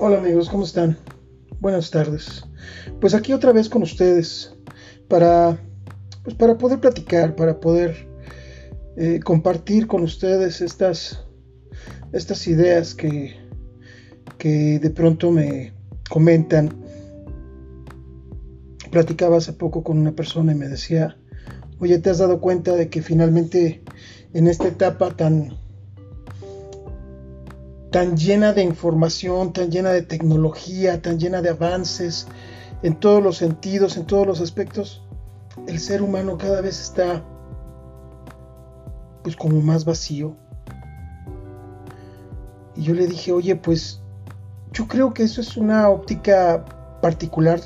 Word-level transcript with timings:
Hola 0.00 0.18
amigos, 0.18 0.48
¿cómo 0.48 0.62
están? 0.62 0.96
Buenas 1.58 1.90
tardes. 1.90 2.44
Pues 3.00 3.14
aquí 3.14 3.32
otra 3.32 3.50
vez 3.50 3.68
con 3.68 3.82
ustedes 3.82 4.54
para, 5.08 5.58
pues 6.22 6.36
para 6.36 6.56
poder 6.56 6.78
platicar, 6.78 7.34
para 7.34 7.58
poder 7.58 8.08
eh, 8.96 9.18
compartir 9.18 9.88
con 9.88 10.04
ustedes 10.04 10.60
estas, 10.60 11.26
estas 12.12 12.46
ideas 12.46 12.94
que, 12.94 13.34
que 14.38 14.78
de 14.78 14.90
pronto 14.90 15.32
me 15.32 15.74
comentan. 16.08 16.72
Platicaba 18.92 19.38
hace 19.38 19.52
poco 19.52 19.82
con 19.82 19.98
una 19.98 20.12
persona 20.12 20.52
y 20.52 20.54
me 20.54 20.68
decía, 20.68 21.18
oye, 21.80 21.98
¿te 21.98 22.10
has 22.10 22.18
dado 22.18 22.40
cuenta 22.40 22.76
de 22.76 22.88
que 22.88 23.02
finalmente 23.02 23.82
en 24.32 24.46
esta 24.46 24.68
etapa 24.68 25.16
tan 25.16 25.58
tan 27.90 28.16
llena 28.16 28.52
de 28.52 28.62
información, 28.62 29.52
tan 29.52 29.70
llena 29.70 29.90
de 29.90 30.02
tecnología, 30.02 31.00
tan 31.00 31.18
llena 31.18 31.40
de 31.40 31.50
avances 31.50 32.26
en 32.82 32.98
todos 32.98 33.22
los 33.22 33.36
sentidos, 33.36 33.96
en 33.96 34.06
todos 34.06 34.26
los 34.26 34.40
aspectos, 34.40 35.02
el 35.66 35.80
ser 35.80 36.02
humano 36.02 36.38
cada 36.38 36.60
vez 36.60 36.80
está 36.80 37.24
pues 39.22 39.36
como 39.36 39.60
más 39.60 39.84
vacío. 39.84 40.36
Y 42.76 42.82
yo 42.82 42.94
le 42.94 43.06
dije, 43.06 43.32
oye, 43.32 43.56
pues 43.56 44.00
yo 44.72 44.86
creo 44.86 45.12
que 45.12 45.24
eso 45.24 45.40
es 45.40 45.56
una 45.56 45.88
óptica 45.88 46.64
particular 47.02 47.60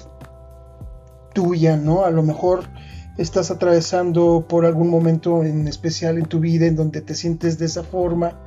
tuya, 1.34 1.76
¿no? 1.76 2.04
A 2.04 2.10
lo 2.10 2.22
mejor 2.22 2.64
estás 3.18 3.50
atravesando 3.50 4.46
por 4.48 4.64
algún 4.64 4.88
momento 4.88 5.44
en 5.44 5.68
especial 5.68 6.16
en 6.16 6.26
tu 6.26 6.40
vida 6.40 6.66
en 6.66 6.76
donde 6.76 7.02
te 7.02 7.14
sientes 7.14 7.58
de 7.58 7.66
esa 7.66 7.82
forma 7.82 8.38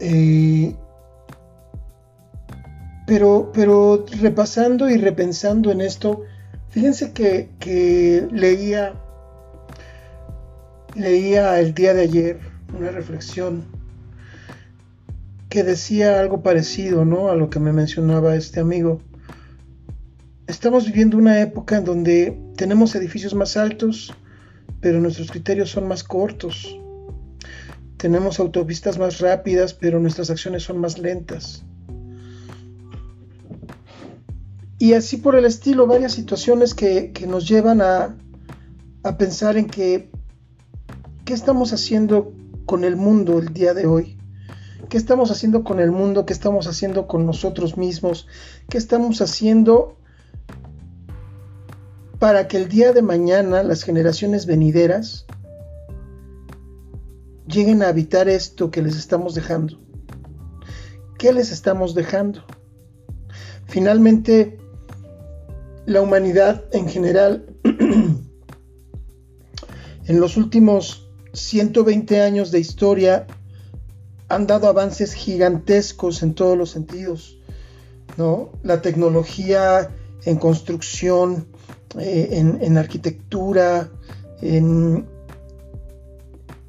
eh, 0.00 0.74
pero, 3.06 3.50
pero 3.52 4.06
repasando 4.20 4.88
y 4.88 4.96
repensando 4.96 5.72
en 5.72 5.80
esto, 5.80 6.22
fíjense 6.68 7.12
que, 7.12 8.28
leía, 8.30 8.94
leía 10.94 11.58
el 11.58 11.74
día 11.74 11.92
de 11.92 12.02
ayer 12.02 12.40
una 12.78 12.90
reflexión 12.90 13.64
que 15.48 15.64
decía 15.64 16.20
algo 16.20 16.42
parecido 16.42 17.04
¿no? 17.04 17.28
a 17.30 17.34
lo 17.34 17.50
que 17.50 17.58
me 17.58 17.72
mencionaba 17.72 18.36
este 18.36 18.60
amigo. 18.60 19.02
Estamos 20.46 20.86
viviendo 20.86 21.18
una 21.18 21.40
época 21.40 21.78
en 21.78 21.84
donde 21.84 22.38
tenemos 22.56 22.94
edificios 22.94 23.34
más 23.34 23.56
altos, 23.56 24.14
pero 24.80 25.00
nuestros 25.00 25.30
criterios 25.30 25.70
son 25.70 25.88
más 25.88 26.04
cortos. 26.04 26.79
Tenemos 28.00 28.40
autopistas 28.40 28.98
más 28.98 29.18
rápidas, 29.18 29.74
pero 29.74 30.00
nuestras 30.00 30.30
acciones 30.30 30.62
son 30.62 30.78
más 30.78 30.98
lentas. 30.98 31.64
Y 34.78 34.94
así 34.94 35.18
por 35.18 35.36
el 35.36 35.44
estilo, 35.44 35.86
varias 35.86 36.12
situaciones 36.12 36.72
que, 36.72 37.12
nos 37.28 37.46
llevan 37.46 37.82
a, 37.82 38.16
a 39.02 39.18
pensar 39.18 39.58
en 39.58 39.66
que, 39.66 40.08
¿qué 41.26 41.34
estamos 41.34 41.74
haciendo 41.74 42.32
con 42.64 42.84
el 42.84 42.96
mundo 42.96 43.38
el 43.38 43.52
día 43.52 43.74
de 43.74 43.86
hoy? 43.86 44.16
¿Qué 44.88 44.96
estamos 44.96 45.30
haciendo 45.30 45.62
con 45.62 45.78
el 45.78 45.90
mundo? 45.90 46.24
¿Qué 46.24 46.32
estamos 46.32 46.68
haciendo 46.68 47.06
con 47.06 47.26
nosotros 47.26 47.76
mismos? 47.76 48.26
¿Qué 48.70 48.78
estamos 48.78 49.20
haciendo 49.20 49.98
para 52.18 52.48
que 52.48 52.56
el 52.56 52.68
día 52.68 52.94
de 52.94 53.02
mañana 53.02 53.62
las 53.62 53.82
generaciones 53.82 54.46
venideras 54.46 55.26
lleguen 57.50 57.82
a 57.82 57.88
habitar 57.88 58.28
esto 58.28 58.70
que 58.70 58.82
les 58.82 58.96
estamos 58.96 59.34
dejando. 59.34 59.78
¿Qué 61.18 61.32
les 61.32 61.52
estamos 61.52 61.94
dejando? 61.94 62.42
Finalmente, 63.66 64.58
la 65.86 66.00
humanidad 66.00 66.64
en 66.72 66.88
general, 66.88 67.46
en 67.64 68.30
los 70.20 70.36
últimos 70.36 71.10
120 71.32 72.20
años 72.20 72.50
de 72.50 72.60
historia, 72.60 73.26
han 74.28 74.46
dado 74.46 74.68
avances 74.68 75.12
gigantescos 75.12 76.22
en 76.22 76.34
todos 76.34 76.56
los 76.56 76.70
sentidos. 76.70 77.38
¿no? 78.16 78.50
La 78.62 78.80
tecnología 78.80 79.90
en 80.24 80.36
construcción, 80.36 81.46
eh, 81.98 82.56
en 82.60 82.78
arquitectura, 82.78 83.90
en 84.42 85.06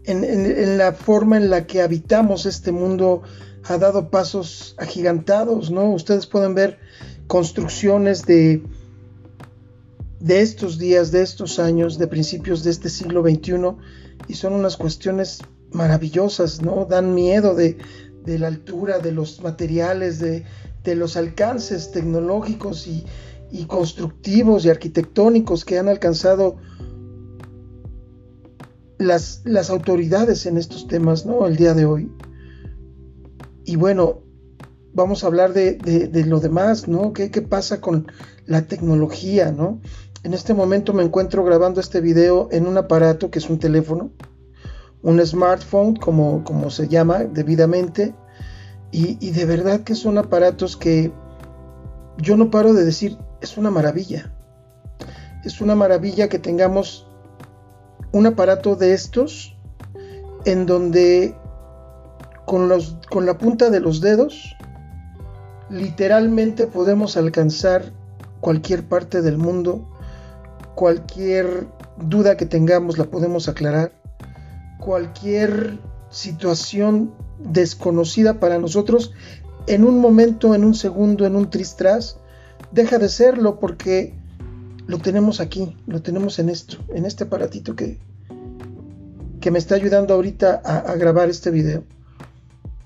en, 0.06 0.78
la 0.78 0.94
forma 0.94 1.38
en 1.38 1.50
la 1.50 1.68
que 1.68 1.82
habitamos 1.82 2.46
este 2.46 2.72
mundo 2.72 3.22
ha 3.64 3.78
dado 3.78 4.10
pasos 4.10 4.76
agigantados, 4.78 5.70
¿no? 5.70 5.92
Ustedes 5.92 6.26
pueden 6.26 6.56
ver 6.56 6.80
construcciones 7.28 8.26
de, 8.26 8.64
de 10.20 10.42
estos 10.42 10.80
días, 10.80 11.12
de 11.12 11.22
estos 11.22 11.60
años, 11.60 11.98
de 11.98 12.08
principios 12.08 12.64
de 12.64 12.72
este 12.72 12.90
siglo 12.90 13.22
XXI, 13.22 13.54
y 14.28 14.34
son 14.34 14.54
unas 14.54 14.78
cuestiones 14.78 15.40
maravillosas, 15.72 16.62
¿no? 16.62 16.86
Dan 16.86 17.14
miedo 17.14 17.54
de, 17.54 17.78
la 18.26 18.48
altura, 18.48 19.00
de 19.00 19.12
los 19.12 19.42
materiales, 19.42 20.20
de, 20.20 20.46
los 20.96 21.16
alcances 21.16 21.92
tecnológicos 21.92 22.88
y 22.88 23.66
constructivos 23.66 24.66
y 24.66 24.70
arquitectónicos 24.70 25.64
que 25.64 25.78
han 25.78 25.90
alcanzado 25.90 26.58
las, 29.02 29.42
las 29.46 29.70
autoridades 29.70 30.46
en 30.46 30.58
estos 30.58 30.88
temas, 30.88 31.26
¿no? 31.26 31.46
El 31.46 31.58
día 31.58 31.74
de 31.74 31.86
hoy. 31.86 32.12
Y 33.66 33.76
bueno, 33.76 34.24
vamos 34.94 35.24
a 35.24 35.28
hablar 35.28 35.54
de, 35.54 35.78
lo 36.28 36.40
demás, 36.40 36.88
¿no? 36.88 37.14
¿Qué, 37.14 37.30
pasa 37.42 37.82
con 37.82 38.12
la 38.46 38.64
tecnología, 38.64 39.52
¿no? 39.52 39.80
En 40.24 40.34
este 40.34 40.54
momento 40.54 40.94
me 40.94 41.04
encuentro 41.04 41.44
grabando 41.44 41.82
este 41.82 42.02
video 42.02 42.48
en 42.52 42.68
un 42.68 42.78
aparato 42.78 43.32
que 43.32 43.40
es 43.40 43.50
un 43.50 43.60
teléfono, 43.60 44.12
un 45.02 45.26
smartphone, 45.26 45.96
como, 45.96 46.44
como 46.44 46.70
se 46.70 46.88
llama 46.88 47.24
debidamente, 47.24 48.14
y, 48.92 49.18
y, 49.26 49.32
de 49.32 49.46
verdad 49.46 49.82
que 49.82 49.96
son 49.96 50.18
aparatos 50.18 50.76
que 50.76 51.14
yo 52.18 52.36
no 52.36 52.52
paro 52.52 52.74
de 52.74 52.84
decir, 52.84 53.18
es 53.40 53.58
una 53.58 53.72
maravilla. 53.72 54.36
Es 55.46 55.62
una 55.62 55.76
maravilla 55.76 56.28
que 56.28 56.40
tengamos 56.40 57.08
un 58.12 58.26
aparato 58.28 58.76
de 58.76 58.94
estos 58.94 59.58
en 60.46 60.66
donde 60.66 61.36
con, 62.46 62.68
los, 62.68 62.98
con 63.10 63.26
la 63.26 63.38
punta 63.38 63.70
de 63.70 63.80
los 63.80 64.02
dedos 64.02 64.56
literalmente 65.70 66.68
podemos 66.68 67.16
alcanzar 67.16 67.94
cualquier 68.42 68.84
parte 68.84 69.22
del 69.22 69.38
mundo, 69.38 69.88
cualquier 70.76 71.68
duda 71.98 72.36
que 72.36 72.46
tengamos 72.46 72.98
la 72.98 73.06
podemos 73.06 73.48
aclarar, 73.48 73.94
cualquier 74.80 75.80
situación 76.10 77.14
desconocida 77.40 78.40
para 78.40 78.58
nosotros 78.58 79.14
en 79.68 79.84
un 79.84 80.00
momento, 80.00 80.56
en 80.56 80.66
un 80.66 80.74
segundo, 80.74 81.26
en 81.26 81.36
un 81.36 81.50
tristras, 81.50 82.18
deja 82.72 82.98
de 82.98 83.10
serlo 83.10 83.60
porque 83.60 84.14
lo 84.92 85.00
tenemos 85.00 85.40
aquí, 85.40 85.78
lo 85.88 86.02
tenemos 86.02 86.38
en 86.40 86.50
esto, 86.50 86.76
en 86.90 87.06
este 87.06 87.24
aparatito 87.24 87.78
que, 87.78 87.98
que 89.40 89.50
me 89.50 89.58
está 89.58 89.76
ayudando 89.76 90.14
ahorita 90.14 90.62
a, 90.66 90.80
a 90.80 90.96
grabar 90.96 91.30
este 91.30 91.50
video. 91.50 91.86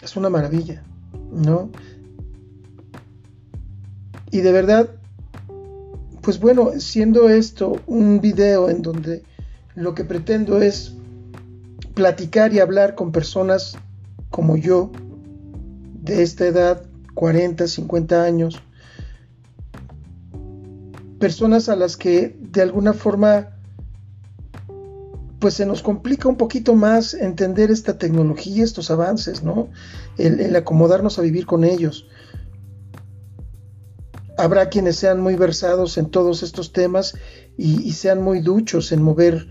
Es 0.04 0.16
una 0.16 0.30
maravilla, 0.30 0.84
¿no? 1.34 1.72
Y 4.30 4.42
de 4.42 4.52
verdad, 4.52 4.92
pues 6.22 6.40
bueno, 6.40 6.74
siendo 6.78 7.28
esto 7.28 7.82
un 7.88 8.22
video 8.22 8.70
en 8.70 8.84
donde 8.84 9.24
lo 9.74 9.96
que 9.96 10.04
pretendo 10.04 10.62
es 10.62 10.94
platicar 11.96 12.54
y 12.54 12.60
hablar 12.60 12.94
con 12.94 13.12
personas 13.12 13.80
como 14.30 14.58
yo, 14.58 14.92
de 16.04 16.22
esta 16.22 16.46
edad, 16.46 16.84
40, 17.16 17.68
50 17.68 18.24
años, 18.24 18.62
personas 21.26 21.70
a 21.70 21.76
las 21.76 21.98
que 21.98 22.38
de 22.40 22.62
alguna 22.62 22.94
forma 22.94 23.58
pues 25.40 25.56
se 25.56 25.66
nos 25.66 25.82
complica 25.82 26.30
un 26.30 26.36
poquito 26.36 26.76
más 26.76 27.16
entender 27.16 27.72
esta 27.72 27.98
tecnología, 27.98 28.64
estos 28.64 28.92
avances, 28.92 29.42
¿no? 29.42 29.70
El, 30.20 30.56
acomodarnos 30.56 31.18
a 31.18 31.24
vivir 31.24 31.48
con 31.48 31.64
ellos. 31.64 32.08
Habrá 34.38 34.70
quienes 34.70 34.98
sean 34.98 35.20
muy 35.20 35.34
versados 35.36 35.98
en 35.98 36.12
todos 36.12 36.44
estos 36.44 36.74
temas 36.74 37.16
y, 37.58 37.92
sean 37.94 38.22
muy 38.22 38.40
duchos 38.42 38.92
en 38.92 39.02
mover 39.02 39.48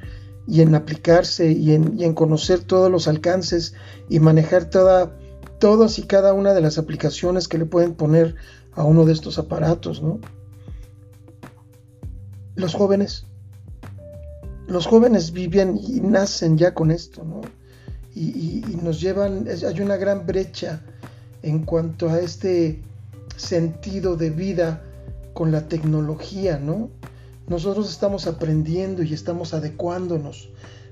y 0.47 0.61
en 0.61 0.77
aplicarse 0.77 1.51
y 1.51 1.73
en, 1.73 1.99
y 1.99 2.05
en 2.05 2.15
conocer 2.15 2.61
todos 2.61 2.89
los 2.89 3.09
alcances 3.09 3.75
y 4.09 4.21
manejar 4.21 4.71
toda, 4.71 5.19
todas 5.59 5.99
y 5.99 6.05
cada 6.05 6.35
una 6.35 6.55
de 6.55 6.61
las 6.61 6.79
aplicaciones 6.79 7.49
que 7.49 7.59
le 7.59 7.67
pueden 7.67 7.95
poner 7.95 8.37
a 8.75 8.85
uno 8.85 9.05
de 9.05 9.13
estos 9.13 9.41
aparatos, 9.41 10.05
¿no? 10.05 10.21
Los 12.57 12.75
jóvenes, 12.75 13.25
los 14.67 14.87
jóvenes 14.87 15.33
viven 15.33 15.77
y 15.77 16.01
nacen 16.01 16.57
ya 16.57 16.75
con 16.75 16.91
esto, 16.91 17.25
¿no? 17.25 17.41
Y, 18.15 18.63
nos 18.83 19.01
llevan, 19.01 19.47
hay 19.49 19.81
una 19.81 19.97
gran 19.97 20.27
brecha 20.27 20.81
en 21.43 21.65
cuanto 21.65 22.09
a 22.11 22.21
este 22.21 22.81
sentido 23.37 24.17
de 24.17 24.31
vida 24.31 24.83
con 25.33 25.51
la 25.51 25.69
tecnología, 25.69 26.59
¿no? 26.59 26.91
Nosotros 27.49 27.91
estamos 27.91 28.27
aprendiendo 28.27 29.03
y 29.03 29.13
estamos 29.13 29.53
adecuándonos 29.53 30.49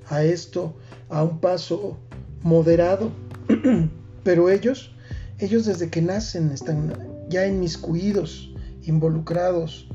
a 0.09 0.25
esto 0.25 0.75
a 1.09 1.23
un 1.23 1.39
paso 1.39 1.97
moderado, 2.43 3.11
pero 4.25 4.51
ellos, 4.51 4.93
ellos 5.39 5.65
desde 5.67 5.91
que 5.91 6.03
nacen 6.03 6.51
están 6.51 6.93
ya 7.29 7.47
inmiscuidos, 7.47 8.53
involucrados, 8.83 9.87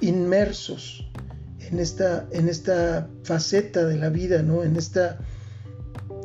inmersos 0.00 1.08
en 1.70 1.78
esta, 1.78 2.28
en 2.32 2.48
esta 2.48 3.08
faceta 3.24 3.84
de 3.84 3.96
la 3.96 4.10
vida, 4.10 4.42
¿no? 4.42 4.62
En 4.62 4.76
esta 4.76 5.18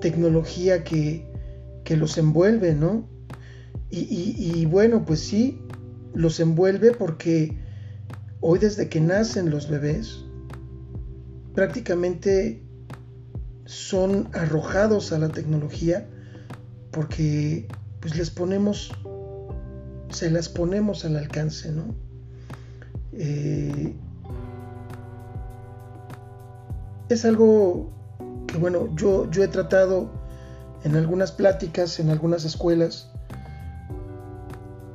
tecnología 0.01 0.83
que, 0.83 1.27
que 1.83 1.97
los 1.97 2.17
envuelve, 2.17 2.75
¿no? 2.75 3.09
Y, 3.93 4.65
bueno, 4.67 5.03
pues 5.05 5.19
sí, 5.19 5.61
los 6.13 6.39
envuelve 6.39 6.93
porque 6.93 7.57
hoy 8.39 8.57
desde 8.57 8.87
que 8.87 9.01
nacen 9.01 9.49
los 9.49 9.69
bebés, 9.69 10.23
prácticamente 11.53 12.63
son 13.65 14.29
arrojados 14.31 15.11
a 15.11 15.19
la 15.19 15.27
tecnología 15.27 16.07
porque 16.91 17.67
pues 17.99 18.15
les 18.15 18.29
ponemos, 18.29 18.93
se 20.09 20.31
las 20.31 20.47
ponemos 20.47 21.03
al 21.03 21.17
alcance, 21.17 21.69
¿no? 21.73 21.93
Eh, 23.13 23.95
es 27.09 27.25
algo 27.25 27.89
que 28.47 28.57
bueno, 28.57 28.89
yo, 28.95 29.29
yo 29.29 29.43
he 29.43 29.47
tratado 29.47 30.09
en 30.83 30.95
algunas 30.95 31.31
pláticas, 31.31 31.99
en 31.99 32.09
algunas 32.09 32.45
escuelas, 32.45 33.09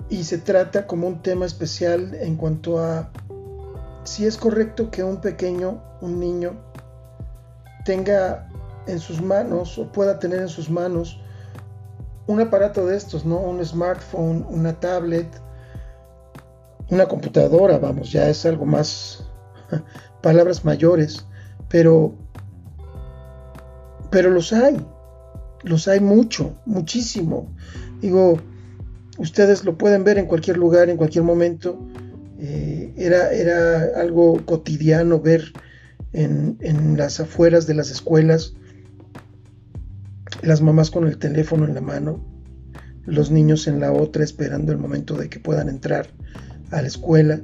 y 0.09 0.25
se 0.25 0.39
trata 0.39 0.87
como 0.87 1.09
un 1.09 1.23
tema 1.23 1.47
especial 1.47 2.15
en 2.15 2.37
cuanto 2.37 2.79
a 2.79 3.11
si 4.05 4.25
es 4.25 4.37
correcto 4.37 4.91
que 4.91 5.03
un 5.03 5.21
pequeño, 5.21 5.83
un 6.01 6.21
niño, 6.21 6.53
tenga 7.85 8.49
en 8.87 9.01
sus 9.01 9.21
manos 9.21 9.79
o 9.79 9.91
pueda 9.91 10.19
tener 10.19 10.41
en 10.41 10.49
sus 10.49 10.71
manos 10.71 11.21
un 12.27 12.41
aparato 12.41 12.87
de 12.87 12.97
estos, 12.97 13.25
¿no? 13.25 13.39
Un 13.39 13.65
smartphone, 13.65 14.47
una 14.49 14.79
tablet, 14.79 15.29
una 16.91 17.07
computadora, 17.07 17.79
vamos, 17.79 18.13
ya 18.13 18.29
es 18.29 18.47
algo 18.47 18.67
más, 18.67 19.25
palabras 20.23 20.65
mayores, 20.65 21.27
pero, 21.69 22.15
pero 24.11 24.31
los 24.31 24.53
hay, 24.53 24.77
los 25.63 25.89
hay 25.89 26.01
mucho, 26.01 26.55
muchísimo. 26.65 27.55
Digo, 28.01 28.39
ustedes 29.19 29.65
lo 29.65 29.77
pueden 29.77 30.05
ver 30.05 30.19
en 30.19 30.27
cualquier 30.27 30.57
lugar, 30.57 30.89
en 30.91 30.97
cualquier 30.97 31.25
momento. 31.25 31.79
Eh, 32.39 32.93
era, 32.97 33.33
era, 33.33 34.01
algo 34.01 34.45
cotidiano 34.45 35.21
ver 35.21 35.53
en, 36.13 36.59
en, 36.61 36.97
las 36.97 37.19
afueras 37.19 37.67
de 37.67 37.75
las 37.75 37.91
escuelas 37.91 38.55
las 40.43 40.61
mamás 40.61 40.91
con 40.91 41.07
el 41.07 41.19
teléfono 41.19 41.67
en 41.67 41.75
la 41.75 41.81
mano, 41.81 42.25
los 43.05 43.31
niños 43.31 43.67
en 43.67 43.81
la 43.81 43.93
otra 43.93 44.25
esperando 44.25 44.73
el 44.73 44.79
momento 44.79 45.17
de 45.17 45.29
que 45.29 45.41
puedan 45.41 45.69
entrar 45.69 46.09
a 46.71 46.83
la 46.83 46.89
escuela, 46.89 47.41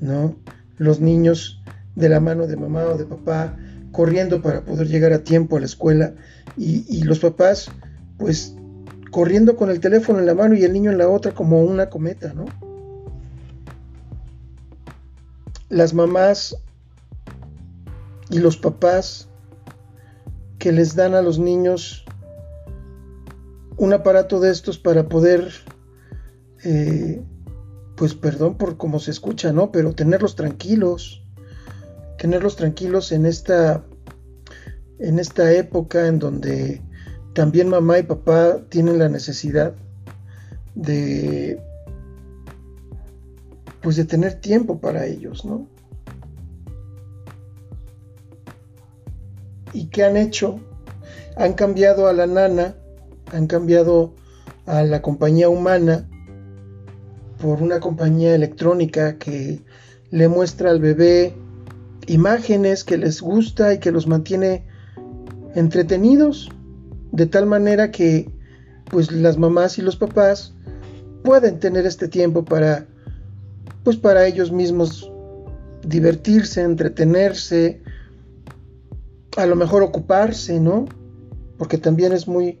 ¿no? 0.00 0.36
Los 0.76 1.00
niños 1.00 1.60
de 1.96 2.08
la 2.08 2.20
mano 2.20 2.46
de 2.46 2.56
mamá 2.56 2.84
o 2.84 2.96
de 2.96 3.04
papá 3.04 3.56
corriendo 3.92 4.40
para 4.42 4.62
poder 4.62 4.86
llegar 4.86 5.12
a 5.12 5.24
tiempo 5.24 5.56
a 5.56 5.60
la 5.60 5.66
escuela 5.66 6.14
y, 6.56 7.02
los 7.02 7.20
papás 7.20 7.70
pues 8.18 8.54
corriendo 9.10 9.56
con 9.56 9.70
el 9.70 9.80
teléfono 9.80 10.18
en 10.18 10.26
la 10.26 10.34
mano 10.34 10.54
y 10.54 10.64
el 10.64 10.72
niño 10.72 10.90
en 10.90 10.98
la 10.98 11.08
otra 11.08 11.32
como 11.32 11.62
una 11.62 11.88
cometa, 11.88 12.32
¿no? 12.34 12.44
Las 15.68 15.94
mamás 15.94 16.56
y 18.30 18.38
los 18.38 18.56
papás 18.56 19.28
que 20.58 20.72
les 20.72 20.94
dan 20.94 21.14
a 21.14 21.22
los 21.22 21.38
niños 21.38 22.04
un 23.76 23.92
aparato 23.92 24.40
de 24.40 24.50
estos 24.50 24.78
para 24.78 25.08
poder, 25.08 25.52
eh, 26.64 27.22
pues 27.98 28.14
perdón 28.14 28.56
por 28.56 28.76
cómo 28.76 29.00
se 29.00 29.10
escucha, 29.10 29.52
¿no? 29.52 29.72
Pero 29.72 29.92
tenerlos 29.92 30.36
tranquilos, 30.36 31.24
tenerlos 32.16 32.54
tranquilos 32.54 33.10
en 33.10 33.26
esta, 33.26 33.84
en 35.00 35.18
esta 35.18 35.52
época 35.52 36.06
en 36.06 36.20
donde 36.20 36.80
también 37.34 37.68
mamá 37.68 37.98
y 37.98 38.04
papá 38.04 38.60
tienen 38.68 39.00
la 39.00 39.08
necesidad 39.08 39.74
de 40.76 41.60
pues 43.80 43.96
de 43.96 44.04
tener 44.04 44.34
tiempo 44.34 44.80
para 44.80 45.04
ellos, 45.06 45.44
¿no? 45.44 45.66
¿Y 49.72 49.86
qué 49.86 50.04
han 50.04 50.16
hecho? 50.16 50.60
Han 51.36 51.54
cambiado 51.54 52.06
a 52.06 52.12
la 52.12 52.26
nana, 52.26 52.76
han 53.32 53.46
cambiado 53.46 54.14
a 54.66 54.82
la 54.82 55.02
compañía 55.02 55.48
humana 55.48 56.08
por 57.40 57.62
una 57.62 57.80
compañía 57.80 58.34
electrónica 58.34 59.18
que 59.18 59.62
le 60.10 60.28
muestra 60.28 60.70
al 60.70 60.80
bebé 60.80 61.34
imágenes 62.06 62.84
que 62.84 62.96
les 62.96 63.20
gusta 63.20 63.74
y 63.74 63.78
que 63.78 63.92
los 63.92 64.06
mantiene 64.06 64.64
entretenidos 65.54 66.50
de 67.12 67.26
tal 67.26 67.46
manera 67.46 67.90
que 67.90 68.30
pues 68.90 69.12
las 69.12 69.36
mamás 69.36 69.78
y 69.78 69.82
los 69.82 69.96
papás 69.96 70.54
pueden 71.22 71.58
tener 71.58 71.86
este 71.86 72.08
tiempo 72.08 72.44
para 72.44 72.86
pues 73.84 73.96
para 73.96 74.26
ellos 74.26 74.52
mismos 74.52 75.10
divertirse, 75.82 76.62
entretenerse, 76.62 77.80
a 79.36 79.46
lo 79.46 79.56
mejor 79.56 79.82
ocuparse, 79.82 80.60
¿no? 80.60 80.86
Porque 81.56 81.78
también 81.78 82.12
es 82.12 82.26
muy 82.26 82.58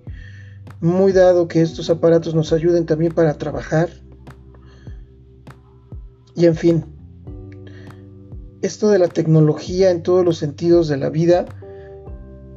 muy 0.80 1.12
dado 1.12 1.48
que 1.48 1.60
estos 1.60 1.90
aparatos 1.90 2.34
nos 2.34 2.52
ayuden 2.52 2.86
también 2.86 3.12
para 3.12 3.36
trabajar. 3.36 3.88
Y 6.38 6.46
en 6.46 6.54
fin, 6.54 6.84
esto 8.62 8.90
de 8.90 9.00
la 9.00 9.08
tecnología 9.08 9.90
en 9.90 10.04
todos 10.04 10.24
los 10.24 10.38
sentidos 10.38 10.86
de 10.86 10.96
la 10.96 11.10
vida 11.10 11.46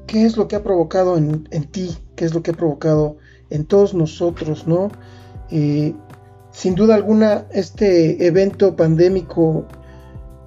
qué 0.06 0.24
es 0.24 0.38
lo 0.38 0.48
que 0.48 0.56
ha 0.56 0.62
provocado 0.62 1.18
en, 1.18 1.46
ti, 1.72 1.98
qué 2.16 2.26
es 2.26 2.34
lo 2.36 2.44
que 2.44 2.52
ha 2.52 2.54
provocado 2.54 3.18
en 3.50 3.66
todos 3.66 3.96
nosotros, 3.96 4.68
¿no? 4.68 4.92
Eh, 5.50 5.96
sin 6.52 6.76
duda 6.76 6.94
alguna, 6.94 7.46
este 7.52 8.28
evento 8.28 8.76
pandémico 8.76 9.66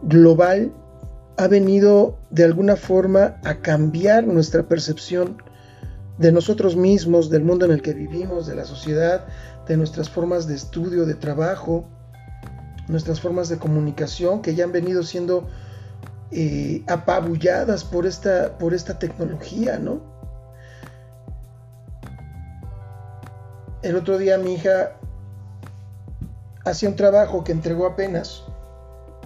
global 0.02 0.72
ha 1.36 1.48
venido 1.48 2.18
de 2.30 2.44
alguna 2.44 2.76
forma 2.76 3.40
a 3.42 3.62
cambiar 3.62 4.28
nuestra 4.28 4.68
percepción 4.68 5.42
de 6.18 6.30
nosotros 6.30 6.76
mismos, 6.76 7.30
del 7.30 7.42
mundo 7.42 7.64
en 7.64 7.72
el 7.72 7.82
que 7.82 7.94
vivimos, 7.94 8.46
de 8.46 8.54
la 8.54 8.64
sociedad, 8.64 9.26
de 9.66 9.76
nuestras 9.76 10.08
formas 10.08 10.46
de 10.46 10.54
estudio, 10.54 11.04
de 11.04 11.14
trabajo, 11.14 11.88
nuestras 12.88 13.20
formas 13.20 13.48
de 13.48 13.58
comunicación 13.58 14.42
que 14.42 14.54
ya 14.54 14.64
han 14.64 14.72
venido 14.72 15.02
siendo 15.02 15.48
eh, 16.30 16.82
apabulladas 16.88 17.84
por 17.84 18.06
esta, 18.06 18.58
por 18.58 18.74
esta 18.74 18.98
tecnología, 18.98 19.78
¿no? 19.78 20.02
El 23.82 23.96
otro 23.96 24.16
día 24.18 24.38
mi 24.38 24.54
hija 24.54 24.96
hacía 26.64 26.88
un 26.88 26.96
trabajo 26.96 27.44
que 27.44 27.52
entregó 27.52 27.86
apenas, 27.86 28.42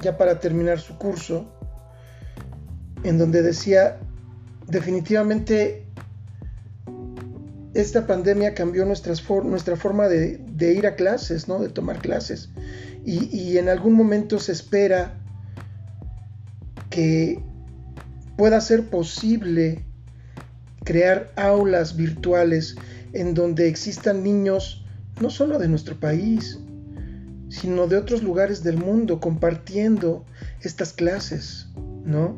ya 0.02 0.16
para 0.18 0.40
terminar 0.40 0.80
su 0.80 0.98
curso, 0.98 1.46
en 3.04 3.18
donde 3.18 3.42
decía, 3.42 3.98
definitivamente 4.66 5.86
esta 7.74 8.06
pandemia 8.06 8.54
cambió 8.54 8.84
nuestra 8.84 9.76
forma 9.76 10.08
de, 10.08 10.44
ir 10.60 10.86
a 10.86 10.96
clases, 10.96 11.48
¿no? 11.48 11.60
de 11.60 11.68
tomar 11.68 11.98
clases. 11.98 12.50
Y, 13.04 13.34
y 13.34 13.58
en 13.58 13.68
algún 13.68 13.94
momento 13.94 14.38
se 14.38 14.52
espera 14.52 15.14
que 16.90 17.42
pueda 18.36 18.60
ser 18.60 18.88
posible 18.88 19.84
crear 20.84 21.32
aulas 21.36 21.96
virtuales 21.96 22.76
en 23.12 23.34
donde 23.34 23.68
existan 23.68 24.22
niños 24.22 24.84
no 25.20 25.30
solo 25.30 25.58
de 25.58 25.68
nuestro 25.68 25.98
país, 25.98 26.58
sino 27.48 27.86
de 27.86 27.96
otros 27.96 28.22
lugares 28.22 28.62
del 28.62 28.76
mundo 28.76 29.20
compartiendo 29.20 30.24
estas 30.60 30.92
clases, 30.92 31.68
¿no? 32.04 32.34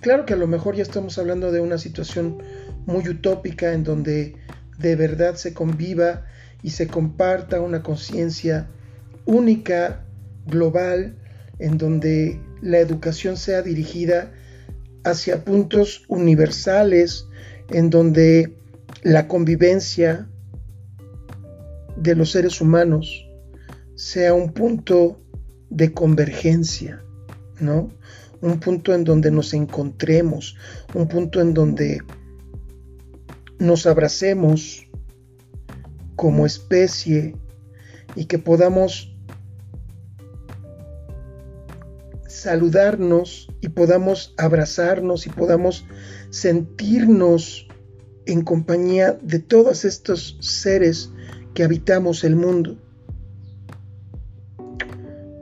Claro 0.00 0.24
que 0.24 0.32
a 0.32 0.36
lo 0.36 0.46
mejor 0.46 0.76
ya 0.76 0.82
estamos 0.82 1.18
hablando 1.18 1.52
de 1.52 1.60
una 1.60 1.78
situación 1.78 2.38
muy 2.86 3.06
utópica 3.08 3.72
en 3.72 3.84
donde 3.84 4.36
de 4.78 4.96
verdad 4.96 5.34
se 5.34 5.52
conviva 5.52 6.24
y 6.62 6.70
se 6.70 6.86
comparta 6.86 7.60
una 7.60 7.82
conciencia 7.82 8.68
única, 9.26 10.04
global, 10.46 11.16
en 11.58 11.78
donde 11.78 12.40
la 12.62 12.78
educación 12.78 13.36
sea 13.36 13.62
dirigida 13.62 14.32
hacia 15.04 15.44
puntos 15.44 16.04
universales 16.08 17.26
en 17.70 17.90
donde 17.90 18.56
la 19.02 19.28
convivencia 19.28 20.28
de 21.96 22.14
los 22.14 22.32
seres 22.32 22.60
humanos 22.60 23.26
sea 23.94 24.34
un 24.34 24.52
punto 24.52 25.20
de 25.68 25.92
convergencia, 25.92 27.02
¿no? 27.60 27.90
Un 28.40 28.58
punto 28.58 28.94
en 28.94 29.04
donde 29.04 29.30
nos 29.30 29.52
encontremos, 29.52 30.56
un 30.94 31.08
punto 31.08 31.40
en 31.40 31.54
donde 31.54 32.00
nos 33.58 33.86
abracemos 33.86 34.89
como 36.20 36.44
especie 36.44 37.34
y 38.14 38.26
que 38.26 38.38
podamos 38.38 39.16
saludarnos 42.28 43.48
y 43.62 43.70
podamos 43.70 44.34
abrazarnos 44.36 45.26
y 45.26 45.30
podamos 45.30 45.86
sentirnos 46.28 47.66
en 48.26 48.42
compañía 48.42 49.18
de 49.22 49.38
todos 49.38 49.86
estos 49.86 50.36
seres 50.42 51.10
que 51.54 51.64
habitamos 51.64 52.22
el 52.22 52.36
mundo. 52.36 52.76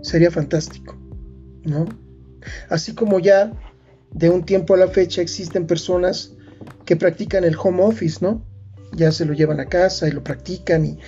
Sería 0.03 0.31
fantástico, 0.31 0.97
¿no? 1.65 1.87
Así 2.69 2.95
como 2.95 3.19
ya 3.19 3.53
de 4.13 4.31
un 4.31 4.45
tiempo 4.45 4.75
a 4.75 4.77
la 4.77 4.87
fecha 4.87 5.23
existen 5.23 5.67
personas 5.67 6.37
que 6.85 6.95
practican 6.95 7.43
el 7.43 7.57
home 7.61 7.83
office, 7.83 8.19
¿no? 8.23 8.48
Ya 8.93 9.13
se 9.13 9.25
lo 9.25 9.35
llevan 9.35 9.61
a 9.61 9.67
casa 9.67 10.09
y 10.09 10.13
lo 10.13 10.25
practican 10.25 10.85
y, 10.85 10.99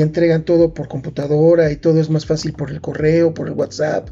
entregan 0.00 0.44
todo 0.44 0.74
por 0.74 0.88
computadora 0.88 1.70
y 1.70 1.76
todo 1.76 2.00
es 2.00 2.10
más 2.10 2.26
fácil 2.26 2.52
por 2.52 2.70
el 2.70 2.80
correo, 2.80 3.34
por 3.34 3.48
el 3.48 3.54
WhatsApp. 3.54 4.08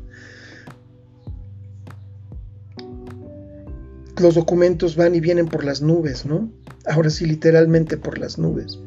Los 4.21 4.35
documentos 4.35 4.97
van 4.97 5.15
y 5.15 5.21
vienen 5.21 5.47
por 5.47 5.63
las 5.63 5.81
nubes, 5.81 6.27
¿no? 6.27 6.51
Ahora 6.87 7.11
sí, 7.11 7.27
literalmente 7.27 7.97
por 7.97 8.19
las 8.19 8.39
nubes. 8.39 8.79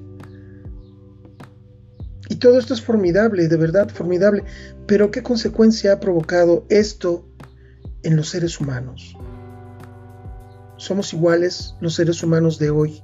Y 2.27 2.35
todo 2.37 2.59
esto 2.59 2.73
es 2.73 2.81
formidable, 2.81 3.47
de 3.47 3.57
verdad 3.57 3.89
formidable. 3.89 4.43
Pero 4.87 5.11
¿qué 5.11 5.21
consecuencia 5.21 5.93
ha 5.93 5.99
provocado 5.99 6.65
esto 6.69 7.25
en 8.03 8.15
los 8.15 8.29
seres 8.29 8.59
humanos? 8.59 9.15
¿Somos 10.77 11.13
iguales 11.13 11.75
los 11.79 11.93
seres 11.93 12.23
humanos 12.23 12.57
de 12.57 12.71
hoy 12.71 13.03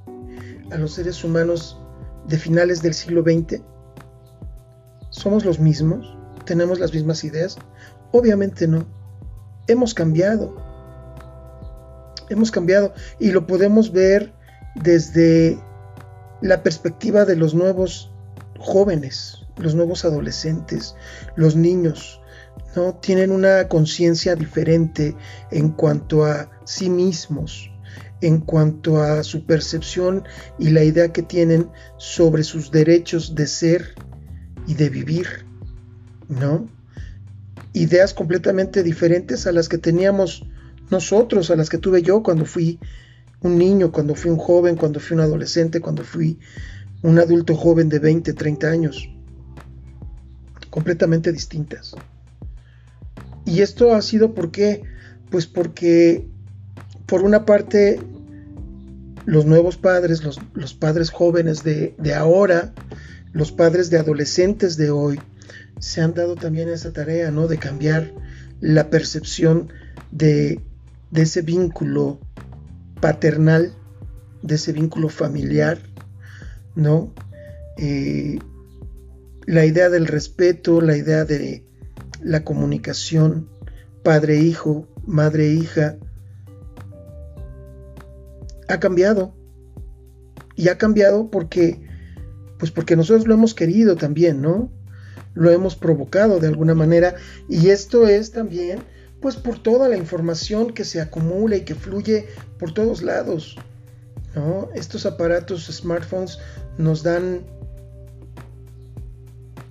a 0.70 0.78
los 0.78 0.94
seres 0.94 1.22
humanos 1.24 1.80
de 2.26 2.38
finales 2.38 2.82
del 2.82 2.94
siglo 2.94 3.22
XX? 3.22 3.62
¿Somos 5.10 5.44
los 5.44 5.58
mismos? 5.58 6.16
¿Tenemos 6.44 6.78
las 6.78 6.92
mismas 6.92 7.24
ideas? 7.24 7.56
Obviamente 8.12 8.66
no. 8.66 8.86
Hemos 9.66 9.94
cambiado. 9.94 10.56
Hemos 12.28 12.50
cambiado 12.50 12.92
y 13.18 13.30
lo 13.30 13.46
podemos 13.46 13.92
ver 13.92 14.32
desde 14.74 15.58
la 16.40 16.62
perspectiva 16.62 17.24
de 17.24 17.36
los 17.36 17.54
nuevos 17.54 18.12
jóvenes, 18.58 19.46
los 19.56 19.74
nuevos 19.74 20.04
adolescentes, 20.04 20.94
los 21.36 21.56
niños, 21.56 22.20
¿no? 22.76 22.94
Tienen 22.94 23.30
una 23.30 23.68
conciencia 23.68 24.34
diferente 24.34 25.16
en 25.50 25.70
cuanto 25.70 26.24
a 26.24 26.50
sí 26.64 26.90
mismos, 26.90 27.67
en 28.20 28.40
cuanto 28.40 29.02
a 29.02 29.22
su 29.22 29.44
percepción 29.44 30.24
y 30.58 30.70
la 30.70 30.84
idea 30.84 31.12
que 31.12 31.22
tienen 31.22 31.68
sobre 31.96 32.42
sus 32.42 32.70
derechos 32.70 33.34
de 33.34 33.46
ser 33.46 33.94
y 34.66 34.74
de 34.74 34.88
vivir, 34.88 35.26
¿no? 36.28 36.68
Ideas 37.72 38.14
completamente 38.14 38.82
diferentes 38.82 39.46
a 39.46 39.52
las 39.52 39.68
que 39.68 39.78
teníamos 39.78 40.44
nosotros, 40.90 41.50
a 41.50 41.56
las 41.56 41.68
que 41.68 41.78
tuve 41.78 42.02
yo 42.02 42.22
cuando 42.22 42.44
fui 42.44 42.78
un 43.40 43.56
niño, 43.58 43.92
cuando 43.92 44.14
fui 44.14 44.30
un 44.30 44.38
joven, 44.38 44.76
cuando 44.76 45.00
fui 45.00 45.14
un 45.14 45.22
adolescente, 45.22 45.80
cuando 45.80 46.02
fui 46.02 46.38
un 47.02 47.18
adulto 47.18 47.54
joven 47.54 47.88
de 47.88 47.98
20, 47.98 48.32
30 48.32 48.68
años. 48.68 49.08
Completamente 50.70 51.32
distintas. 51.32 51.94
Y 53.44 53.62
esto 53.62 53.94
ha 53.94 54.02
sido 54.02 54.34
porque, 54.34 54.82
pues 55.30 55.46
porque, 55.46 56.26
por 57.08 57.22
una 57.22 57.46
parte, 57.46 57.98
los 59.24 59.46
nuevos 59.46 59.78
padres, 59.78 60.22
los, 60.22 60.74
padres 60.74 61.10
jóvenes 61.10 61.64
de, 61.64 61.94
ahora, 62.14 62.74
los 63.32 63.50
padres 63.50 63.88
de 63.88 63.98
adolescentes 63.98 64.76
de 64.76 64.90
hoy, 64.90 65.18
se 65.80 66.02
han 66.02 66.12
dado 66.12 66.36
también 66.36 66.68
esa 66.68 66.92
tarea, 66.92 67.30
¿no? 67.30 67.48
De 67.48 67.56
cambiar 67.56 68.12
la 68.60 68.90
percepción 68.90 69.72
de, 70.10 70.60
de 71.10 71.22
ese 71.22 71.40
vínculo 71.40 72.20
paternal, 73.00 73.72
de 74.42 74.56
ese 74.56 74.72
vínculo 74.72 75.08
familiar, 75.08 75.78
¿no? 76.74 77.14
Eh, 77.78 78.38
la 79.46 79.64
idea 79.64 79.88
del 79.88 80.06
respeto, 80.06 80.82
la 80.82 80.96
idea 80.96 81.24
de 81.24 81.64
la 82.22 82.44
comunicación, 82.44 83.48
padre-hijo, 84.02 84.86
madre-hija, 85.06 85.96
ha 88.68 88.80
cambiado. 88.80 89.34
Y 90.54 90.68
ha 90.68 90.78
cambiado 90.78 91.30
porque, 91.30 91.80
pues 92.58 92.70
porque 92.70 92.96
nosotros 92.96 93.26
lo 93.26 93.34
hemos 93.34 93.54
querido 93.54 93.96
también, 93.96 94.42
¿no? 94.42 94.70
Lo 95.34 95.50
hemos 95.50 95.76
provocado 95.76 96.40
de 96.40 96.48
alguna 96.48 96.74
manera. 96.74 97.14
Y 97.48 97.68
esto 97.68 98.06
es 98.06 98.32
también 98.32 98.80
pues 99.20 99.36
por 99.36 99.58
toda 99.60 99.88
la 99.88 99.96
información 99.96 100.72
que 100.72 100.84
se 100.84 101.00
acumula 101.00 101.56
y 101.56 101.62
que 101.62 101.74
fluye 101.74 102.28
por 102.58 102.72
todos 102.72 103.02
lados. 103.02 103.56
¿no? 104.34 104.68
Estos 104.74 105.06
aparatos, 105.06 105.66
smartphones, 105.66 106.38
nos 106.76 107.02
dan 107.02 107.42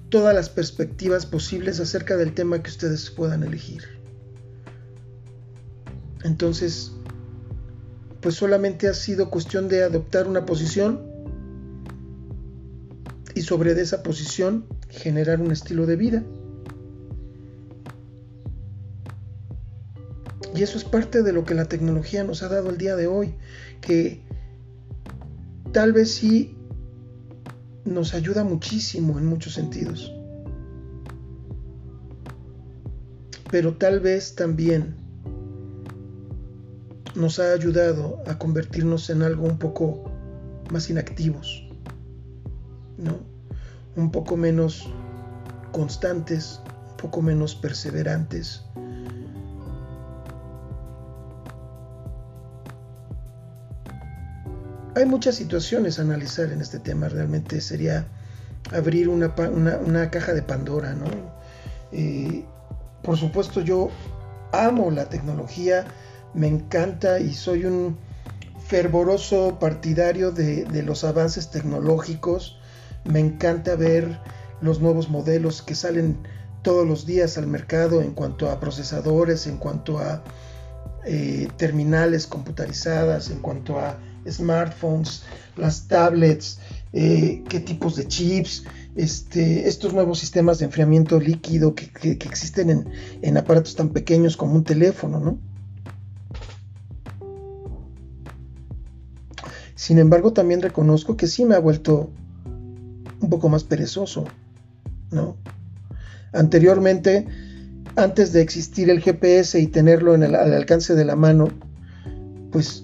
todas 0.10 0.34
las 0.34 0.50
perspectivas 0.50 1.25
posibles 1.25 1.80
acerca 1.80 2.18
del 2.18 2.34
tema 2.34 2.62
que 2.62 2.70
ustedes 2.70 3.10
puedan 3.10 3.44
elegir. 3.44 3.84
Entonces, 6.24 6.92
pues 8.27 8.36
solamente 8.36 8.89
ha 8.89 8.93
sido 8.93 9.29
cuestión 9.29 9.69
de 9.69 9.84
adoptar 9.84 10.27
una 10.27 10.46
posición 10.46 11.01
y 13.34 13.41
sobre 13.41 13.72
esa 13.79 14.03
posición 14.03 14.65
generar 14.89 15.39
un 15.39 15.50
estilo 15.50 15.86
de 15.86 15.96
vida. 15.96 16.24
Y 20.53 20.62
eso 20.62 20.77
es 20.77 20.84
parte 20.84 21.24
de 21.24 21.31
lo 21.31 21.46
que 21.46 21.53
la 21.53 21.69
tecnología 21.69 22.25
nos 22.25 22.43
ha 22.43 22.50
dado 22.50 22.69
el 22.69 22.77
día 22.77 22.98
de 22.98 23.07
hoy, 23.07 23.34
que 23.79 24.22
tal 25.72 25.93
vez 25.93 26.13
sí 26.13 26.57
nos 27.86 28.13
ayuda 28.13 28.43
muchísimo 28.43 29.17
en 29.17 29.25
muchos 29.25 29.53
sentidos. 29.53 30.13
Pero 33.50 33.77
tal 33.77 34.01
vez 34.01 34.36
también 34.36 35.07
nos 37.18 37.40
ha 37.40 37.52
ayudado 37.52 38.22
a 38.28 38.38
convertirnos 38.38 39.10
en 39.10 39.24
algo 39.24 39.46
un 39.46 39.58
poco 39.58 40.12
más 40.72 40.90
inactivos, 40.90 41.68
¿no? 42.98 43.18
Un 43.96 44.12
poco 44.12 44.38
menos 44.38 44.88
constantes, 45.72 46.62
un 46.92 46.98
poco 46.98 47.22
menos 47.22 47.56
perseverantes, 47.56 48.64
Hay 54.98 55.06
muchas 55.06 55.36
situaciones 55.36 56.00
a 56.00 56.02
analizar 56.02 56.52
en 56.52 56.60
este 56.60 56.80
tema, 56.80 57.08
realmente 57.08 57.62
sería 57.62 58.08
abrir 58.72 59.10
una, 59.10 60.10
caja 60.10 60.34
de 60.34 60.42
Pandora, 60.42 60.96
¿no? 60.96 61.06
Eh, 61.92 62.44
por 63.04 63.16
supuesto 63.16 63.62
yo 63.62 63.92
amo 64.52 64.90
la 64.90 65.08
tecnología, 65.08 65.86
me 66.34 66.48
encanta 66.48 67.19
y 67.19 67.34
soy 67.34 67.65
un 67.65 67.98
fervoroso 68.67 69.57
partidario 69.60 70.31
de, 70.31 70.84
los 70.84 71.03
avances 71.03 71.50
tecnológicos, 71.50 72.60
me 73.05 73.19
encanta 73.19 73.75
ver 73.75 74.19
los 74.62 74.81
nuevos 74.81 75.10
modelos 75.10 75.62
que 75.62 75.74
salen 75.74 76.17
todos 76.63 76.86
los 76.86 77.05
días 77.05 77.38
al 77.38 77.48
mercado 77.48 78.01
en 78.01 78.12
cuanto 78.12 78.50
a 78.50 78.60
procesadores, 78.60 79.48
en 79.48 79.57
cuanto 79.57 80.00
a 80.00 80.22
eh, 81.05 81.48
terminales 81.55 82.27
computarizadas, 82.27 83.29
en 83.29 83.39
cuanto 83.39 83.79
a 83.79 83.98
smartphones, 84.29 85.24
las 85.55 85.88
tablets, 85.88 86.60
eh, 86.91 87.43
qué 87.48 87.62
tipos 87.62 87.96
de 87.96 88.07
chips, 88.07 88.65
este, 88.98 89.69
estos 89.69 89.93
nuevos 89.93 90.19
sistemas 90.19 90.60
de 90.60 90.65
enfriamiento 90.65 91.19
líquido 91.22 91.74
que, 91.74 91.89
existen 92.03 92.69
en, 92.69 92.89
en, 93.22 93.38
aparatos 93.38 93.75
tan 93.75 93.89
pequeños 93.89 94.36
como 94.36 94.55
un 94.55 94.65
teléfono, 94.65 95.19
¿no? 95.19 95.39
Sin 99.77 99.98
embargo, 99.98 100.34
también 100.34 100.62
reconozco 100.62 101.15
que 101.15 101.27
sí 101.27 101.46
me 101.46 101.55
ha 101.55 101.60
vuelto 101.60 102.12
un 103.22 103.29
poco 103.29 103.48
más 103.48 103.63
perezoso, 103.63 104.25
¿no? 105.10 105.38
Anteriormente, 106.34 107.25
antes 107.96 108.34
de 108.34 108.41
existir 108.41 108.89
el 108.89 109.00
GPS 109.00 109.57
y 109.57 109.67
tenerlo 109.67 110.15
al 110.15 110.36
alcance 110.36 110.96
de 110.96 111.05
la 111.05 111.15
mano, 111.15 111.48
pues 112.51 112.84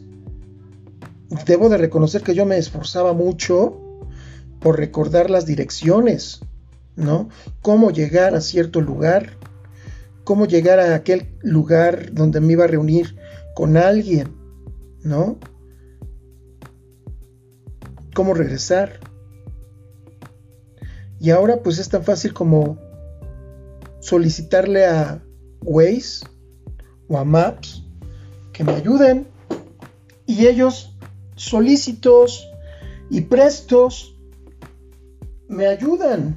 debo 1.46 1.68
de 1.68 1.78
reconocer 1.78 2.22
que 2.22 2.34
yo 2.34 2.46
me 2.46 2.58
esforzaba 2.58 3.12
mucho 3.12 4.08
por 4.62 4.78
recordar 4.78 5.30
las 5.30 5.46
direcciones 5.46 6.40
¿no? 6.96 7.30
Cómo 7.62 7.92
llegar 7.92 8.36
a 8.36 8.42
cierto 8.42 8.82
lugar, 8.82 9.38
cómo 10.24 10.46
llegar 10.46 10.80
a 10.80 10.96
aquel 10.96 11.28
lugar 11.42 12.14
donde 12.14 12.40
me 12.40 12.54
iba 12.54 12.66
a 12.66 12.68
reunir 12.68 13.16
con 13.56 13.78
alguien, 13.78 14.36
¿no? 15.04 15.38
Cómo 18.14 18.34
regresar. 18.34 19.00
Y 21.20 21.30
ahora 21.30 21.58
pues 21.64 21.80
es 21.80 21.90
tan 21.90 22.04
fácil 22.04 22.34
como 22.34 22.78
solicitarle 24.00 24.86
a 24.86 25.24
Waze 25.62 26.26
o 27.08 27.18
a 27.18 27.24
Maps 27.24 27.84
que 28.52 28.64
me 28.64 28.74
ayuden 28.74 29.28
y 30.26 30.48
ellos 30.48 30.96
solícitos 31.36 32.48
y 33.10 33.22
prestos 33.22 34.16
me 35.48 35.68
ayudan 35.68 36.36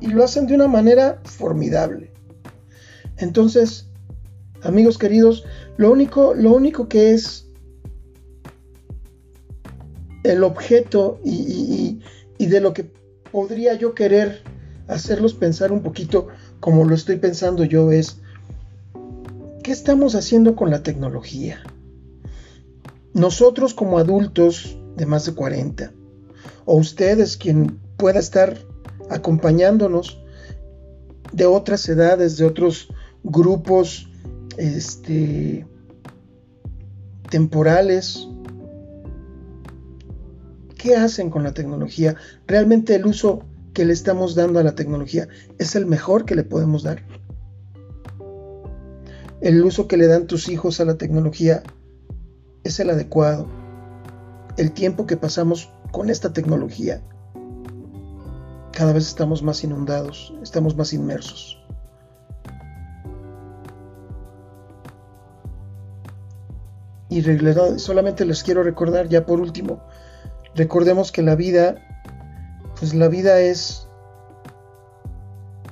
y 0.00 0.08
lo 0.08 0.24
hacen 0.24 0.46
de 0.46 0.54
una 0.54 0.68
manera 0.68 1.20
formidable. 1.24 2.10
Entonces, 3.18 3.88
amigos 4.62 4.98
queridos, 4.98 5.44
lo 5.76 5.90
único, 5.90 6.34
lo 6.34 6.52
único 6.52 6.88
que 6.88 7.12
es 7.12 7.45
el 10.32 10.44
objeto 10.44 11.20
y, 11.24 12.00
y 12.38 12.46
de 12.46 12.60
lo 12.60 12.72
que 12.72 12.90
podría 13.30 13.74
yo 13.74 13.94
querer 13.94 14.42
hacerlos 14.88 15.34
pensar 15.34 15.72
un 15.72 15.82
poquito 15.82 16.28
como 16.60 16.84
lo 16.84 16.94
estoy 16.94 17.16
pensando 17.16 17.64
yo 17.64 17.92
es, 17.92 18.20
¿qué 19.62 19.72
estamos 19.72 20.14
haciendo 20.14 20.56
con 20.56 20.70
la 20.70 20.82
tecnología? 20.82 21.62
Nosotros 23.12 23.74
como 23.74 23.98
adultos 23.98 24.78
de 24.96 25.06
más 25.06 25.26
de 25.26 25.34
40, 25.34 25.92
o 26.64 26.76
ustedes 26.76 27.36
quien 27.36 27.78
pueda 27.96 28.18
estar 28.18 28.58
acompañándonos 29.10 30.22
de 31.32 31.46
otras 31.46 31.88
edades, 31.88 32.36
de 32.36 32.44
otros 32.44 32.88
grupos 33.22 34.08
este, 34.56 35.66
temporales. 37.30 38.28
¿Qué 40.86 40.94
hacen 40.94 41.30
con 41.30 41.42
la 41.42 41.52
tecnología? 41.52 42.14
¿Realmente 42.46 42.94
el 42.94 43.06
uso 43.06 43.42
que 43.74 43.84
le 43.84 43.92
estamos 43.92 44.36
dando 44.36 44.60
a 44.60 44.62
la 44.62 44.76
tecnología 44.76 45.26
es 45.58 45.74
el 45.74 45.84
mejor 45.84 46.24
que 46.24 46.36
le 46.36 46.44
podemos 46.44 46.84
dar? 46.84 47.02
¿El 49.40 49.64
uso 49.64 49.88
que 49.88 49.96
le 49.96 50.06
dan 50.06 50.28
tus 50.28 50.48
hijos 50.48 50.78
a 50.78 50.84
la 50.84 50.96
tecnología 50.96 51.64
es 52.62 52.78
el 52.78 52.90
adecuado? 52.90 53.48
¿El 54.58 54.70
tiempo 54.70 55.08
que 55.08 55.16
pasamos 55.16 55.72
con 55.90 56.08
esta 56.08 56.32
tecnología 56.32 57.02
cada 58.70 58.92
vez 58.92 59.08
estamos 59.08 59.42
más 59.42 59.64
inundados, 59.64 60.34
estamos 60.40 60.76
más 60.76 60.92
inmersos. 60.92 61.60
Y 67.08 67.24
solamente 67.78 68.24
les 68.24 68.44
quiero 68.44 68.62
recordar, 68.62 69.08
ya 69.08 69.26
por 69.26 69.40
último, 69.40 69.82
recordemos 70.56 71.12
que 71.12 71.22
la 71.22 71.36
vida, 71.36 71.76
pues 72.78 72.94
la 72.94 73.08
vida 73.08 73.40
es 73.40 73.86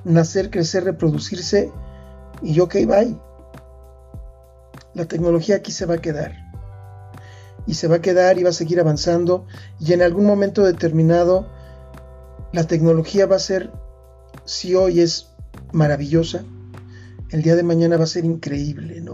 nacer, 0.03 0.51
crecer, 0.51 0.83
reproducirse 0.83 1.71
y 2.41 2.59
ok, 2.59 2.75
bye. 2.85 3.19
La 4.93 5.05
tecnología 5.05 5.57
aquí 5.57 5.71
se 5.71 5.85
va 5.85 5.95
a 5.95 6.01
quedar. 6.01 6.33
Y 7.67 7.73
se 7.73 7.87
va 7.87 7.97
a 7.97 8.01
quedar 8.01 8.37
y 8.37 8.43
va 8.43 8.51
a 8.51 8.53
seguir 8.53 8.79
avanzando 8.79 9.47
y 9.79 9.93
en 9.93 10.03
algún 10.03 10.25
momento 10.25 10.63
determinado 10.63 11.49
la 12.53 12.65
tecnología 12.65 13.25
va 13.25 13.37
a 13.37 13.39
ser, 13.39 13.71
si 14.45 14.75
hoy 14.75 15.01
es 15.01 15.31
maravillosa, 15.73 16.43
el 17.31 17.41
día 17.41 17.55
de 17.55 17.63
mañana 17.63 17.97
va 17.97 18.03
a 18.03 18.07
ser 18.07 18.23
increíble, 18.23 19.01
¿no? 19.01 19.13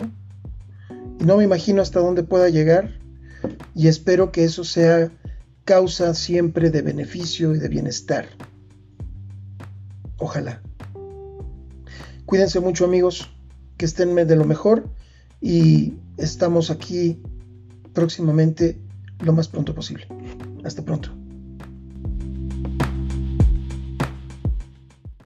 Y 1.20 1.24
no 1.24 1.38
me 1.38 1.46
imagino 1.46 1.82
hasta 1.82 2.02
dónde 2.02 2.24
pueda 2.24 2.50
llegar 2.50 3.00
y 3.74 3.88
espero 3.88 4.32
que 4.32 4.44
eso 4.44 4.64
sea 4.66 5.12
causa 5.66 6.14
siempre 6.14 6.70
de 6.70 6.82
beneficio 6.82 7.56
y 7.56 7.60
de 7.60 7.70
bienestar. 7.70 8.26
Ojalá. 10.18 10.62
Cuídense 12.26 12.60
mucho 12.60 12.86
amigos, 12.86 13.30
que 13.78 13.86
estén 13.86 14.16
de 14.16 14.36
lo 14.36 14.46
mejor 14.46 14.90
y 15.42 15.96
estamos 16.18 16.70
aquí 16.70 17.22
próximamente 17.94 18.80
lo 19.20 19.34
más 19.34 19.48
pronto 19.48 19.74
posible. 19.74 20.08
Hasta 20.64 20.84
pronto. 20.84 21.21